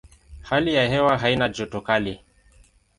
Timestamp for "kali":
1.81-2.21